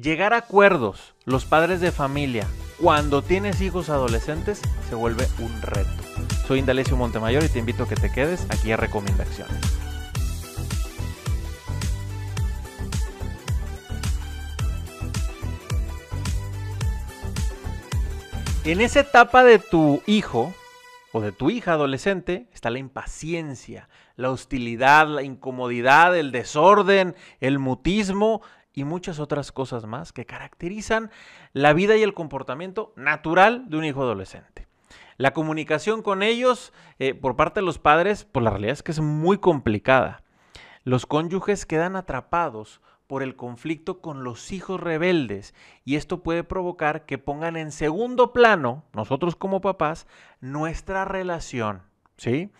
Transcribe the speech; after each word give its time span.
Llegar 0.00 0.32
a 0.32 0.38
acuerdos, 0.38 1.14
los 1.26 1.44
padres 1.44 1.82
de 1.82 1.92
familia, 1.92 2.46
cuando 2.80 3.20
tienes 3.20 3.60
hijos 3.60 3.90
adolescentes, 3.90 4.62
se 4.88 4.94
vuelve 4.94 5.26
un 5.40 5.60
reto. 5.60 5.90
Soy 6.46 6.60
Indalecio 6.60 6.96
Montemayor 6.96 7.44
y 7.44 7.50
te 7.50 7.58
invito 7.58 7.82
a 7.82 7.88
que 7.88 7.96
te 7.96 8.10
quedes 8.10 8.46
aquí 8.50 8.72
a 8.72 8.78
Recomendaciones. 8.78 9.60
En 18.64 18.80
esa 18.80 19.00
etapa 19.00 19.44
de 19.44 19.58
tu 19.58 20.02
hijo 20.06 20.54
o 21.12 21.20
de 21.20 21.32
tu 21.32 21.50
hija 21.50 21.72
adolescente 21.72 22.46
está 22.54 22.70
la 22.70 22.78
impaciencia, 22.78 23.90
la 24.16 24.30
hostilidad, 24.30 25.08
la 25.08 25.24
incomodidad, 25.24 26.16
el 26.16 26.30
desorden, 26.32 27.16
el 27.40 27.58
mutismo 27.58 28.40
y 28.72 28.84
muchas 28.84 29.18
otras 29.18 29.52
cosas 29.52 29.86
más 29.86 30.12
que 30.12 30.26
caracterizan 30.26 31.10
la 31.52 31.72
vida 31.72 31.96
y 31.96 32.02
el 32.02 32.14
comportamiento 32.14 32.92
natural 32.96 33.68
de 33.68 33.76
un 33.76 33.84
hijo 33.84 34.02
adolescente. 34.02 34.68
La 35.16 35.32
comunicación 35.32 36.02
con 36.02 36.22
ellos 36.22 36.72
eh, 36.98 37.14
por 37.14 37.36
parte 37.36 37.60
de 37.60 37.66
los 37.66 37.78
padres, 37.78 38.24
pues 38.24 38.42
la 38.42 38.50
realidad 38.50 38.72
es 38.72 38.82
que 38.82 38.92
es 38.92 39.00
muy 39.00 39.38
complicada. 39.38 40.22
Los 40.82 41.04
cónyuges 41.04 41.66
quedan 41.66 41.94
atrapados 41.94 42.80
por 43.06 43.22
el 43.22 43.36
conflicto 43.36 44.00
con 44.00 44.24
los 44.24 44.52
hijos 44.52 44.80
rebeldes 44.80 45.52
y 45.84 45.96
esto 45.96 46.22
puede 46.22 46.44
provocar 46.44 47.06
que 47.06 47.18
pongan 47.18 47.56
en 47.56 47.72
segundo 47.72 48.32
plano, 48.32 48.84
nosotros 48.94 49.36
como 49.36 49.60
papás, 49.60 50.06
nuestra 50.40 51.04
relación, 51.04 51.82
¿sí? 52.16 52.52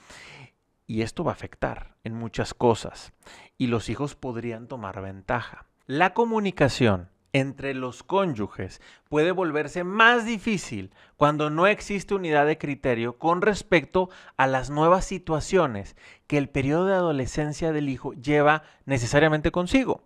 Y 0.86 1.02
esto 1.02 1.22
va 1.22 1.30
a 1.30 1.34
afectar 1.34 1.94
en 2.02 2.14
muchas 2.14 2.52
cosas 2.52 3.12
y 3.56 3.68
los 3.68 3.88
hijos 3.88 4.16
podrían 4.16 4.66
tomar 4.66 5.00
ventaja. 5.00 5.69
La 5.90 6.14
comunicación 6.14 7.08
entre 7.32 7.74
los 7.74 8.04
cónyuges 8.04 8.80
puede 9.08 9.32
volverse 9.32 9.82
más 9.82 10.24
difícil 10.24 10.94
cuando 11.16 11.50
no 11.50 11.66
existe 11.66 12.14
unidad 12.14 12.46
de 12.46 12.58
criterio 12.58 13.18
con 13.18 13.42
respecto 13.42 14.08
a 14.36 14.46
las 14.46 14.70
nuevas 14.70 15.04
situaciones 15.04 15.96
que 16.28 16.38
el 16.38 16.48
periodo 16.48 16.86
de 16.86 16.94
adolescencia 16.94 17.72
del 17.72 17.88
hijo 17.88 18.12
lleva 18.12 18.62
necesariamente 18.84 19.50
consigo. 19.50 20.04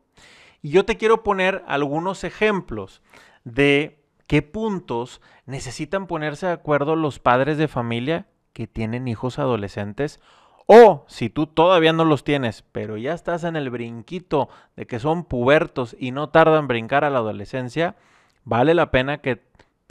Y 0.63 0.71
yo 0.71 0.87
te 0.87 0.97
quiero 0.97 1.23
poner 1.23 1.63
algunos 1.67 2.25
ejemplos 2.25 3.03
de 3.45 4.03
qué 4.27 4.41
puntos 4.41 5.21
necesitan 5.45 6.07
ponerse 6.07 6.47
de 6.47 6.53
acuerdo 6.53 6.97
los 6.97 7.19
padres 7.19 7.59
de 7.59 7.69
familia 7.69 8.27
que 8.55 8.67
tienen 8.67 9.07
hijos 9.07 9.39
adolescentes 9.39 10.19
o 10.67 11.05
si 11.09 11.29
tú 11.29 11.47
todavía 11.47 11.93
no 11.93 12.05
los 12.05 12.25
tienes, 12.25 12.65
pero 12.73 12.97
ya 12.97 13.13
estás 13.13 13.45
en 13.45 13.57
el 13.57 13.71
brinquito 13.71 14.49
de 14.77 14.87
que 14.87 14.99
son 14.99 15.25
pubertos 15.25 15.97
y 15.99 16.11
no 16.11 16.31
tardan 16.31 16.61
en 16.61 16.69
brincar 16.69 17.05
a 17.05 17.11
la 17.11 17.19
adolescencia, 17.19 17.97
vale 18.45 18.75
la 18.75 18.91
pena 18.91 19.19
que 19.19 19.43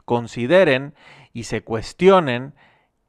consideren 0.05 0.95
y 1.31 1.43
se 1.43 1.63
cuestionen 1.63 2.53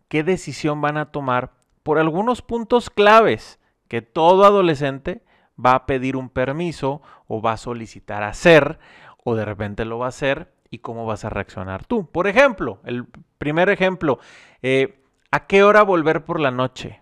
qué 0.09 0.23
decisión 0.23 0.81
van 0.81 0.97
a 0.97 1.11
tomar 1.11 1.53
por 1.83 1.98
algunos 1.98 2.42
puntos 2.42 2.91
claves 2.91 3.59
que 3.89 4.03
todo 4.03 4.45
adolescente 4.45 5.23
va 5.65 5.75
a 5.75 5.87
pedir 5.87 6.17
un 6.17 6.29
permiso 6.29 7.03
o 7.27 7.41
va 7.41 7.53
a 7.53 7.57
solicitar 7.57 8.23
hacer 8.23 8.79
o 9.25 9.35
de 9.35 9.45
repente 9.45 9.85
lo 9.85 9.98
va 9.98 10.07
a 10.07 10.09
hacer 10.11 10.53
y 10.70 10.79
cómo 10.79 11.07
vas 11.07 11.25
a 11.25 11.31
reaccionar 11.31 11.85
tú. 11.85 12.11
Por 12.11 12.27
ejemplo, 12.27 12.81
el 12.85 13.07
primer 13.39 13.69
ejemplo, 13.70 14.19
eh, 14.62 15.03
¿a 15.31 15.47
qué 15.47 15.62
hora 15.62 15.83
volver 15.83 16.25
por 16.25 16.41
la 16.41 16.51
noche? 16.51 17.01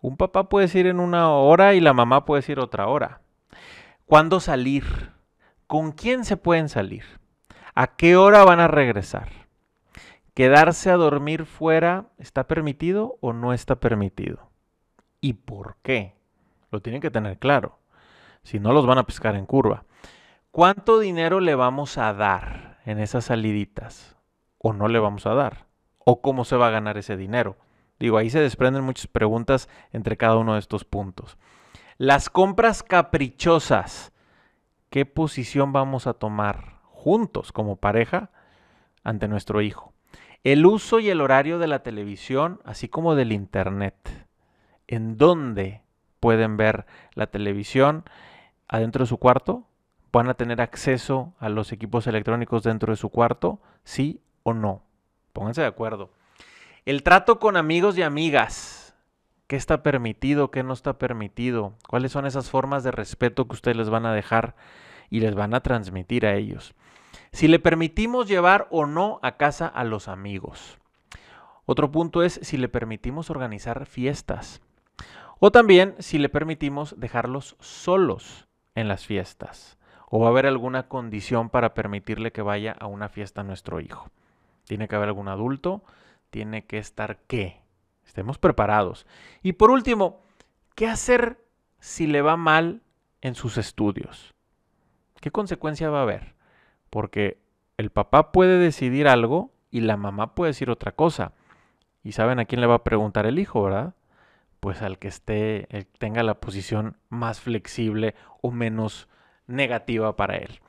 Un 0.00 0.16
papá 0.16 0.48
puede 0.48 0.78
ir 0.78 0.86
en 0.86 1.00
una 1.00 1.30
hora 1.30 1.74
y 1.74 1.80
la 1.80 1.92
mamá 1.92 2.24
puede 2.24 2.44
ir 2.50 2.60
otra 2.60 2.86
hora. 2.86 3.20
¿Cuándo 4.06 4.40
salir? 4.40 5.12
¿Con 5.66 5.92
quién 5.92 6.24
se 6.24 6.36
pueden 6.36 6.68
salir? 6.68 7.04
¿A 7.74 7.96
qué 7.96 8.16
hora 8.16 8.44
van 8.44 8.60
a 8.60 8.68
regresar? 8.68 9.28
¿Quedarse 10.34 10.90
a 10.90 10.96
dormir 10.96 11.46
fuera 11.46 12.06
está 12.16 12.46
permitido 12.46 13.18
o 13.20 13.32
no 13.32 13.52
está 13.52 13.80
permitido? 13.80 14.50
¿Y 15.20 15.32
por 15.32 15.76
qué? 15.82 16.14
Lo 16.70 16.80
tienen 16.80 17.00
que 17.00 17.10
tener 17.10 17.38
claro. 17.38 17.80
Si 18.44 18.60
no, 18.60 18.72
los 18.72 18.86
van 18.86 18.98
a 18.98 19.06
pescar 19.06 19.34
en 19.34 19.46
curva. 19.46 19.84
¿Cuánto 20.52 21.00
dinero 21.00 21.40
le 21.40 21.54
vamos 21.54 21.98
a 21.98 22.14
dar 22.14 22.78
en 22.86 23.00
esas 23.00 23.26
saliditas? 23.26 24.16
¿O 24.58 24.72
no 24.72 24.88
le 24.88 25.00
vamos 25.00 25.26
a 25.26 25.34
dar? 25.34 25.66
¿O 25.98 26.22
cómo 26.22 26.44
se 26.44 26.56
va 26.56 26.68
a 26.68 26.70
ganar 26.70 26.98
ese 26.98 27.16
dinero? 27.16 27.56
Digo, 27.98 28.16
ahí 28.16 28.30
se 28.30 28.40
desprenden 28.40 28.84
muchas 28.84 29.06
preguntas 29.06 29.68
entre 29.92 30.16
cada 30.16 30.36
uno 30.36 30.54
de 30.54 30.60
estos 30.60 30.84
puntos. 30.84 31.36
Las 31.96 32.30
compras 32.30 32.82
caprichosas. 32.82 34.12
¿Qué 34.90 35.04
posición 35.04 35.72
vamos 35.72 36.06
a 36.06 36.14
tomar 36.14 36.78
juntos 36.84 37.52
como 37.52 37.76
pareja 37.76 38.30
ante 39.02 39.28
nuestro 39.28 39.60
hijo? 39.60 39.92
El 40.44 40.64
uso 40.64 41.00
y 41.00 41.10
el 41.10 41.20
horario 41.20 41.58
de 41.58 41.66
la 41.66 41.82
televisión, 41.82 42.60
así 42.64 42.88
como 42.88 43.16
del 43.16 43.32
Internet. 43.32 44.28
¿En 44.86 45.16
dónde 45.16 45.82
pueden 46.20 46.56
ver 46.56 46.86
la 47.14 47.26
televisión? 47.26 48.04
¿Adentro 48.68 49.02
de 49.02 49.08
su 49.08 49.18
cuarto? 49.18 49.66
¿Van 50.12 50.28
a 50.28 50.34
tener 50.34 50.60
acceso 50.60 51.34
a 51.38 51.48
los 51.48 51.72
equipos 51.72 52.06
electrónicos 52.06 52.62
dentro 52.62 52.92
de 52.92 52.96
su 52.96 53.10
cuarto? 53.10 53.60
¿Sí 53.82 54.22
o 54.44 54.54
no? 54.54 54.84
Pónganse 55.32 55.60
de 55.60 55.66
acuerdo. 55.66 56.10
El 56.88 57.02
trato 57.02 57.38
con 57.38 57.58
amigos 57.58 57.98
y 57.98 58.02
amigas. 58.02 58.96
¿Qué 59.46 59.56
está 59.56 59.82
permitido? 59.82 60.50
¿Qué 60.50 60.62
no 60.62 60.72
está 60.72 60.96
permitido? 60.96 61.74
¿Cuáles 61.86 62.12
son 62.12 62.24
esas 62.24 62.48
formas 62.48 62.82
de 62.82 62.90
respeto 62.92 63.46
que 63.46 63.52
ustedes 63.52 63.76
les 63.76 63.90
van 63.90 64.06
a 64.06 64.14
dejar 64.14 64.56
y 65.10 65.20
les 65.20 65.34
van 65.34 65.52
a 65.52 65.60
transmitir 65.60 66.24
a 66.24 66.34
ellos? 66.34 66.74
Si 67.30 67.46
le 67.46 67.58
permitimos 67.58 68.26
llevar 68.26 68.68
o 68.70 68.86
no 68.86 69.20
a 69.22 69.36
casa 69.36 69.66
a 69.66 69.84
los 69.84 70.08
amigos. 70.08 70.78
Otro 71.66 71.92
punto 71.92 72.22
es 72.22 72.40
si 72.42 72.56
le 72.56 72.70
permitimos 72.70 73.28
organizar 73.28 73.84
fiestas. 73.84 74.62
O 75.40 75.52
también 75.52 75.94
si 75.98 76.16
le 76.16 76.30
permitimos 76.30 76.98
dejarlos 76.98 77.56
solos 77.60 78.48
en 78.74 78.88
las 78.88 79.04
fiestas. 79.04 79.76
O 80.08 80.20
va 80.20 80.28
a 80.28 80.30
haber 80.30 80.46
alguna 80.46 80.88
condición 80.88 81.50
para 81.50 81.74
permitirle 81.74 82.32
que 82.32 82.40
vaya 82.40 82.74
a 82.80 82.86
una 82.86 83.10
fiesta 83.10 83.42
a 83.42 83.44
nuestro 83.44 83.78
hijo. 83.78 84.08
Tiene 84.64 84.88
que 84.88 84.96
haber 84.96 85.08
algún 85.08 85.28
adulto 85.28 85.82
tiene 86.30 86.66
que 86.66 86.78
estar 86.78 87.18
qué. 87.26 87.62
Estemos 88.06 88.38
preparados. 88.38 89.06
Y 89.42 89.54
por 89.54 89.70
último, 89.70 90.22
¿qué 90.74 90.86
hacer 90.86 91.44
si 91.78 92.06
le 92.06 92.22
va 92.22 92.36
mal 92.36 92.82
en 93.20 93.34
sus 93.34 93.58
estudios? 93.58 94.34
¿Qué 95.20 95.30
consecuencia 95.30 95.90
va 95.90 96.00
a 96.00 96.02
haber? 96.02 96.34
Porque 96.90 97.38
el 97.76 97.90
papá 97.90 98.32
puede 98.32 98.58
decidir 98.58 99.08
algo 99.08 99.52
y 99.70 99.80
la 99.80 99.96
mamá 99.96 100.34
puede 100.34 100.50
decir 100.50 100.70
otra 100.70 100.92
cosa. 100.92 101.32
Y 102.02 102.12
saben 102.12 102.38
a 102.38 102.44
quién 102.44 102.60
le 102.60 102.66
va 102.66 102.76
a 102.76 102.84
preguntar 102.84 103.26
el 103.26 103.38
hijo, 103.38 103.62
¿verdad? 103.62 103.94
Pues 104.60 104.82
al 104.82 104.98
que 104.98 105.08
esté, 105.08 105.86
tenga 105.98 106.22
la 106.22 106.40
posición 106.40 106.96
más 107.08 107.40
flexible 107.40 108.14
o 108.40 108.50
menos 108.50 109.08
negativa 109.46 110.16
para 110.16 110.36
él. 110.36 110.60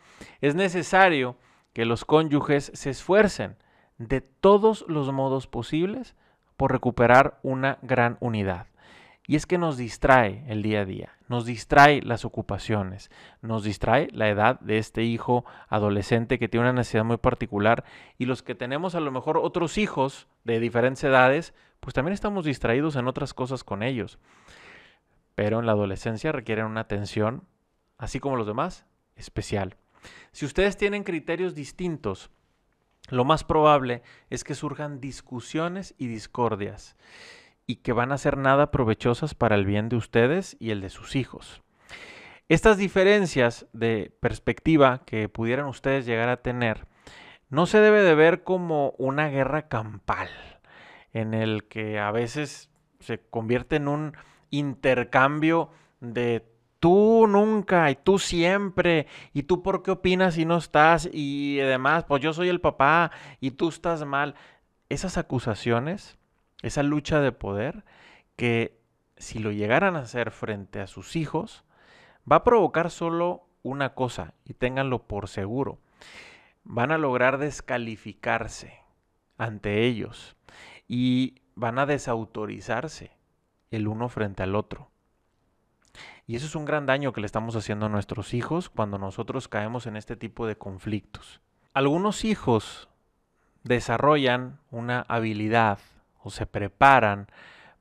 Es 0.41 0.55
necesario 0.55 1.37
que 1.73 1.85
los 1.85 2.05
cónyuges 2.05 2.71
se 2.73 2.89
esfuercen 2.89 3.55
de 3.99 4.21
todos 4.21 4.85
los 4.87 5.11
modos 5.11 5.45
posibles 5.45 6.15
por 6.57 6.71
recuperar 6.71 7.39
una 7.43 7.77
gran 7.83 8.17
unidad. 8.19 8.67
Y 9.27 9.35
es 9.35 9.45
que 9.45 9.59
nos 9.59 9.77
distrae 9.77 10.43
el 10.47 10.63
día 10.63 10.81
a 10.81 10.85
día, 10.85 11.15
nos 11.27 11.45
distrae 11.45 12.01
las 12.01 12.25
ocupaciones, 12.25 13.11
nos 13.43 13.63
distrae 13.63 14.07
la 14.11 14.27
edad 14.27 14.59
de 14.61 14.79
este 14.79 15.03
hijo 15.03 15.45
adolescente 15.67 16.39
que 16.39 16.49
tiene 16.49 16.65
una 16.65 16.73
necesidad 16.73 17.03
muy 17.03 17.17
particular 17.17 17.83
y 18.17 18.25
los 18.25 18.41
que 18.41 18.55
tenemos 18.55 18.95
a 18.95 18.99
lo 19.01 19.11
mejor 19.11 19.37
otros 19.37 19.77
hijos 19.77 20.27
de 20.45 20.59
diferentes 20.59 21.03
edades, 21.03 21.53
pues 21.79 21.93
también 21.93 22.13
estamos 22.13 22.45
distraídos 22.45 22.95
en 22.95 23.07
otras 23.07 23.35
cosas 23.35 23.63
con 23.63 23.83
ellos. 23.83 24.17
Pero 25.35 25.59
en 25.59 25.67
la 25.67 25.73
adolescencia 25.73 26.31
requieren 26.31 26.65
una 26.65 26.81
atención, 26.81 27.43
así 27.99 28.19
como 28.19 28.35
los 28.35 28.47
demás, 28.47 28.87
especial. 29.15 29.75
Si 30.31 30.45
ustedes 30.45 30.75
tienen 30.75 31.03
criterios 31.03 31.53
distintos 31.53 32.31
lo 33.09 33.25
más 33.25 33.43
probable 33.43 34.01
es 34.29 34.43
que 34.43 34.55
surjan 34.55 34.99
discusiones 34.99 35.95
y 35.97 36.07
discordias 36.07 36.95
y 37.65 37.77
que 37.77 37.93
van 37.93 38.11
a 38.11 38.17
ser 38.17 38.37
nada 38.37 38.71
provechosas 38.71 39.35
para 39.35 39.55
el 39.55 39.65
bien 39.65 39.89
de 39.89 39.95
ustedes 39.95 40.57
y 40.59 40.71
el 40.71 40.81
de 40.81 40.89
sus 40.89 41.15
hijos. 41.15 41.61
Estas 42.47 42.77
diferencias 42.77 43.67
de 43.73 44.11
perspectiva 44.19 45.03
que 45.05 45.29
pudieran 45.29 45.67
ustedes 45.67 46.05
llegar 46.05 46.29
a 46.29 46.41
tener 46.41 46.87
no 47.49 47.65
se 47.65 47.79
debe 47.79 48.01
de 48.01 48.15
ver 48.15 48.43
como 48.43 48.95
una 48.97 49.27
guerra 49.27 49.67
campal 49.67 50.29
en 51.13 51.33
el 51.33 51.67
que 51.67 51.99
a 51.99 52.11
veces 52.11 52.69
se 52.99 53.19
convierte 53.19 53.75
en 53.75 53.87
un 53.87 54.17
intercambio 54.49 55.69
de 55.99 56.45
tú 56.79 57.27
nunca 57.27 57.91
y 57.91 57.95
tú 57.95 58.19
siempre 58.19 59.07
y 59.33 59.43
tú 59.43 59.61
por 59.61 59.83
qué 59.83 59.91
opinas 59.91 60.35
si 60.35 60.45
no 60.45 60.57
estás 60.57 61.09
y 61.11 61.59
además 61.59 62.05
pues 62.05 62.21
yo 62.21 62.33
soy 62.33 62.49
el 62.49 62.61
papá 62.61 63.11
y 63.39 63.51
tú 63.51 63.69
estás 63.69 64.05
mal. 64.05 64.35
Esas 64.89 65.17
acusaciones, 65.17 66.17
esa 66.61 66.83
lucha 66.83 67.21
de 67.21 67.31
poder 67.31 67.83
que 68.35 68.79
si 69.17 69.39
lo 69.39 69.51
llegaran 69.51 69.95
a 69.95 69.99
hacer 69.99 70.31
frente 70.31 70.79
a 70.79 70.87
sus 70.87 71.15
hijos, 71.15 71.65
va 72.29 72.37
a 72.37 72.43
provocar 72.43 72.89
solo 72.89 73.45
una 73.61 73.93
cosa 73.93 74.33
y 74.45 74.53
ténganlo 74.53 75.07
por 75.07 75.27
seguro, 75.27 75.79
van 76.63 76.91
a 76.91 76.97
lograr 76.97 77.37
descalificarse 77.37 78.79
ante 79.37 79.83
ellos 79.83 80.35
y 80.87 81.41
van 81.55 81.77
a 81.79 81.85
desautorizarse 81.85 83.11
el 83.71 83.87
uno 83.87 84.09
frente 84.09 84.43
al 84.43 84.55
otro. 84.55 84.89
Y 86.27 86.35
eso 86.35 86.45
es 86.45 86.55
un 86.55 86.65
gran 86.65 86.85
daño 86.85 87.13
que 87.13 87.21
le 87.21 87.25
estamos 87.25 87.55
haciendo 87.55 87.87
a 87.87 87.89
nuestros 87.89 88.33
hijos 88.33 88.69
cuando 88.69 88.97
nosotros 88.97 89.47
caemos 89.47 89.87
en 89.87 89.95
este 89.95 90.15
tipo 90.15 90.47
de 90.47 90.57
conflictos. 90.57 91.41
Algunos 91.73 92.25
hijos 92.25 92.89
desarrollan 93.63 94.59
una 94.71 95.05
habilidad 95.07 95.79
o 96.23 96.29
se 96.29 96.45
preparan 96.45 97.27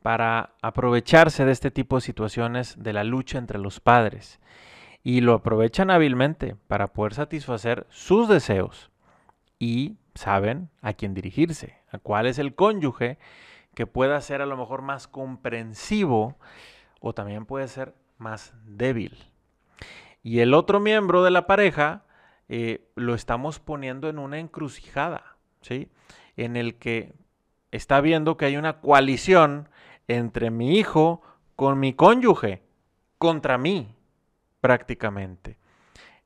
para 0.02 0.54
aprovecharse 0.62 1.44
de 1.44 1.52
este 1.52 1.70
tipo 1.70 1.96
de 1.96 2.02
situaciones 2.02 2.76
de 2.78 2.92
la 2.92 3.04
lucha 3.04 3.38
entre 3.38 3.58
los 3.58 3.80
padres 3.80 4.40
y 5.02 5.20
lo 5.20 5.34
aprovechan 5.34 5.90
hábilmente 5.90 6.56
para 6.66 6.92
poder 6.92 7.14
satisfacer 7.14 7.86
sus 7.90 8.28
deseos 8.28 8.90
y 9.58 9.96
saben 10.14 10.70
a 10.82 10.92
quién 10.92 11.14
dirigirse, 11.14 11.78
a 11.90 11.98
cuál 11.98 12.26
es 12.26 12.38
el 12.38 12.54
cónyuge 12.54 13.18
que 13.74 13.86
pueda 13.86 14.20
ser 14.20 14.42
a 14.42 14.46
lo 14.46 14.56
mejor 14.56 14.82
más 14.82 15.06
comprensivo 15.06 16.36
o 17.00 17.12
también 17.12 17.46
puede 17.46 17.68
ser 17.68 17.94
más 18.18 18.54
débil. 18.64 19.16
Y 20.22 20.40
el 20.40 20.54
otro 20.54 20.80
miembro 20.80 21.22
de 21.22 21.30
la 21.30 21.46
pareja 21.46 22.04
eh, 22.48 22.90
lo 22.96 23.14
estamos 23.14 23.60
poniendo 23.60 24.08
en 24.08 24.18
una 24.18 24.38
encrucijada, 24.38 25.36
¿sí? 25.60 25.90
En 26.36 26.56
el 26.56 26.76
que 26.76 27.14
está 27.70 28.00
viendo 28.00 28.36
que 28.36 28.46
hay 28.46 28.56
una 28.56 28.80
coalición 28.80 29.68
entre 30.08 30.50
mi 30.50 30.78
hijo 30.78 31.22
con 31.56 31.78
mi 31.78 31.92
cónyuge, 31.92 32.62
contra 33.18 33.58
mí, 33.58 33.94
prácticamente. 34.60 35.58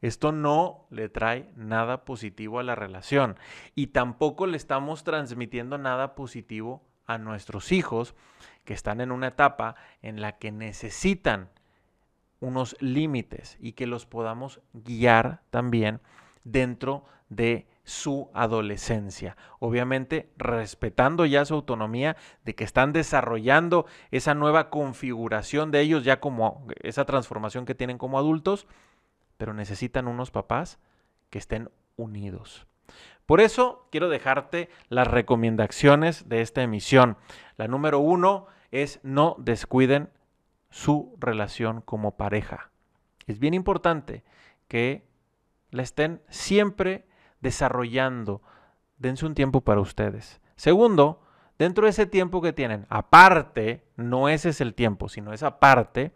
Esto 0.01 0.33
no 0.33 0.87
le 0.91 1.09
trae 1.09 1.51
nada 1.57 2.05
positivo 2.05 2.59
a 2.59 2.65
la 2.65 2.75
relación 2.75 3.37
y 3.75 3.89
tampoco 3.89 4.47
le 4.47 4.57
estamos 4.57 5.05
transmitiendo 5.05 5.79
nada 5.79 6.15
positivo 6.15 6.83
a 7.07 7.19
nuestros 7.19 7.73
hijos 7.73 8.15
que 8.65 8.75
están 8.75 9.01
en 9.01 9.13
una 9.13 9.29
etapa 9.29 9.75
en 10.03 10.21
la 10.21 10.39
que 10.39 10.53
necesitan 10.53 11.51
unos 12.41 12.77
límites 12.81 13.57
y 13.61 13.73
que 13.73 13.87
los 13.87 14.07
podamos 14.07 14.61
guiar 14.73 15.43
también 15.51 16.01
dentro 16.45 17.05
de 17.29 17.67
su 17.85 18.31
adolescencia. 18.35 19.37
Obviamente 19.59 20.33
respetando 20.37 21.27
ya 21.27 21.45
su 21.45 21.55
autonomía 21.55 22.17
de 22.45 22.55
que 22.55 22.65
están 22.65 22.93
desarrollando 22.93 23.87
esa 24.11 24.35
nueva 24.35 24.71
configuración 24.71 25.71
de 25.71 25.81
ellos 25.81 26.05
ya 26.05 26.21
como 26.21 26.67
esa 26.83 27.05
transformación 27.05 27.65
que 27.65 27.75
tienen 27.75 27.99
como 27.99 28.19
adultos, 28.19 28.67
pero 29.37 29.55
necesitan 29.55 30.07
unos 30.07 30.31
papás 30.31 30.79
que 31.31 31.39
estén 31.39 31.71
unidos. 31.97 32.67
Por 33.27 33.41
eso 33.41 33.89
quiero 33.91 34.09
dejarte 34.09 34.69
las 34.89 35.07
recomendaciones 35.07 36.29
de 36.29 36.41
esta 36.41 36.63
emisión. 36.63 37.17
La 37.57 37.69
número 37.69 37.99
uno 37.99 38.47
es 38.71 39.01
no 39.03 39.37
descuiden 39.39 40.11
su 40.71 41.15
relación 41.19 41.83
como 41.83 42.17
pareja. 42.17 42.71
Es 43.27 43.39
bien 43.39 43.55
importante 43.55 44.25
que 44.69 45.07
la 45.71 45.83
estén 45.83 46.23
siempre 46.29 47.07
desarrollando. 47.41 48.43
Dense 48.99 49.27
un 49.27 49.35
tiempo 49.35 49.61
para 49.61 49.81
ustedes. 49.81 50.41
Segundo, 50.57 51.23
dentro 51.59 51.85
de 51.85 51.91
ese 51.91 52.07
tiempo 52.07 52.41
que 52.41 52.53
tienen, 52.53 52.87
aparte, 52.89 53.85
no 53.97 54.29
ese 54.29 54.51
es 54.51 54.61
el 54.61 54.75
tiempo, 54.75 55.09
sino 55.09 55.33
esa 55.33 55.61
parte, 55.61 56.13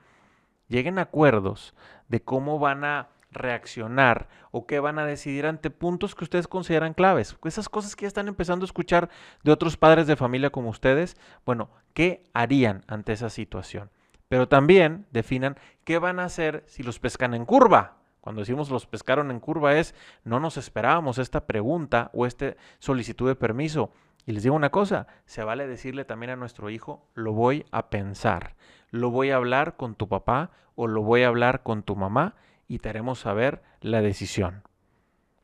lleguen 0.68 0.98
a 0.98 1.02
acuerdos 1.02 1.74
de 2.08 2.22
cómo 2.22 2.58
van 2.58 2.84
a 2.84 3.08
reaccionar 3.36 4.28
o 4.50 4.66
qué 4.66 4.80
van 4.80 4.98
a 4.98 5.06
decidir 5.06 5.46
ante 5.46 5.70
puntos 5.70 6.14
que 6.14 6.24
ustedes 6.24 6.48
consideran 6.48 6.94
claves. 6.94 7.36
Esas 7.44 7.68
cosas 7.68 7.94
que 7.94 8.02
ya 8.02 8.08
están 8.08 8.28
empezando 8.28 8.64
a 8.64 8.66
escuchar 8.66 9.08
de 9.44 9.52
otros 9.52 9.76
padres 9.76 10.06
de 10.06 10.16
familia 10.16 10.50
como 10.50 10.70
ustedes, 10.70 11.16
bueno, 11.44 11.70
¿qué 11.94 12.24
harían 12.32 12.82
ante 12.88 13.12
esa 13.12 13.30
situación? 13.30 13.90
Pero 14.28 14.48
también 14.48 15.06
definan 15.12 15.56
qué 15.84 15.98
van 15.98 16.18
a 16.18 16.24
hacer 16.24 16.64
si 16.66 16.82
los 16.82 16.98
pescan 16.98 17.34
en 17.34 17.44
curva. 17.44 17.98
Cuando 18.20 18.40
decimos 18.40 18.70
los 18.70 18.86
pescaron 18.86 19.30
en 19.30 19.38
curva 19.38 19.76
es 19.76 19.94
no 20.24 20.40
nos 20.40 20.56
esperábamos 20.56 21.18
esta 21.18 21.46
pregunta 21.46 22.10
o 22.12 22.26
esta 22.26 22.56
solicitud 22.80 23.28
de 23.28 23.36
permiso. 23.36 23.92
Y 24.26 24.32
les 24.32 24.42
digo 24.42 24.56
una 24.56 24.70
cosa, 24.70 25.06
se 25.26 25.44
vale 25.44 25.68
decirle 25.68 26.04
también 26.04 26.30
a 26.30 26.36
nuestro 26.36 26.68
hijo, 26.68 27.06
lo 27.14 27.32
voy 27.32 27.64
a 27.70 27.88
pensar, 27.88 28.56
lo 28.90 29.10
voy 29.10 29.30
a 29.30 29.36
hablar 29.36 29.76
con 29.76 29.94
tu 29.94 30.08
papá 30.08 30.50
o 30.74 30.88
lo 30.88 31.02
voy 31.02 31.22
a 31.22 31.28
hablar 31.28 31.62
con 31.62 31.84
tu 31.84 31.94
mamá 31.94 32.34
y 32.68 32.78
te 32.78 32.88
haremos 32.88 33.20
saber 33.20 33.62
la 33.80 34.02
decisión. 34.02 34.62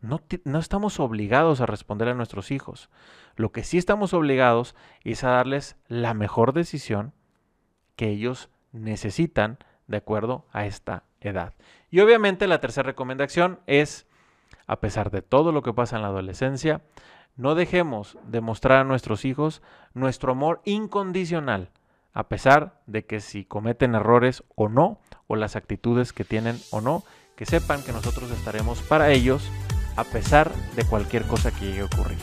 No, 0.00 0.20
no, 0.44 0.58
estamos 0.58 0.98
obligados 0.98 1.60
a 1.60 1.66
responder 1.66 2.08
a 2.08 2.14
nuestros 2.14 2.50
hijos. 2.50 2.90
Lo 3.36 3.52
que 3.52 3.62
sí 3.62 3.78
estamos 3.78 4.14
obligados 4.14 4.74
es 5.04 5.22
a 5.22 5.30
darles 5.30 5.76
la 5.86 6.12
mejor 6.12 6.52
decisión 6.52 7.12
que 7.94 8.08
ellos 8.08 8.50
necesitan 8.72 9.58
de 9.86 9.98
acuerdo 9.98 10.46
a 10.52 10.66
esta 10.66 11.04
edad. 11.20 11.54
Y 11.90 12.00
obviamente 12.00 12.48
la 12.48 12.60
tercera 12.60 12.86
recomendación 12.86 13.60
es, 13.66 14.06
a 14.66 14.80
pesar 14.80 15.10
de 15.10 15.22
todo 15.22 15.52
lo 15.52 15.62
que 15.62 15.72
pasa 15.72 15.96
en 15.96 16.02
la 16.02 16.08
adolescencia, 16.08 16.82
no 17.36 17.54
dejemos 17.54 18.18
de 18.24 18.40
mostrar 18.40 18.80
a 18.80 18.84
nuestros 18.84 19.24
hijos 19.24 19.62
nuestro 19.94 20.32
amor 20.32 20.60
incondicional, 20.64 21.70
a 22.12 22.28
pesar 22.28 22.80
de 22.86 23.06
que 23.06 23.20
si 23.20 23.44
cometen 23.44 23.94
errores 23.94 24.42
o 24.54 24.68
no, 24.68 25.00
o 25.32 25.36
las 25.36 25.56
actitudes 25.56 26.12
que 26.12 26.24
tienen 26.24 26.60
o 26.70 26.82
no, 26.82 27.04
que 27.36 27.46
sepan 27.46 27.82
que 27.82 27.92
nosotros 27.92 28.30
estaremos 28.32 28.80
para 28.80 29.10
ellos 29.12 29.42
a 29.96 30.04
pesar 30.04 30.52
de 30.76 30.84
cualquier 30.84 31.22
cosa 31.22 31.50
que 31.50 31.64
llegue 31.64 31.80
a 31.80 31.84
ocurrir. 31.86 32.18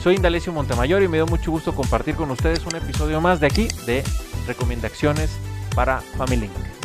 Soy 0.00 0.14
Indalecio 0.14 0.52
Montemayor 0.52 1.02
y 1.02 1.08
me 1.08 1.16
dio 1.16 1.26
mucho 1.26 1.50
gusto 1.50 1.74
compartir 1.74 2.14
con 2.14 2.30
ustedes 2.30 2.64
un 2.64 2.76
episodio 2.76 3.20
más 3.20 3.40
de 3.40 3.48
aquí 3.48 3.66
de 3.84 4.04
Recomendaciones 4.46 5.36
para 5.74 6.00
Family 6.00 6.42
Link. 6.42 6.75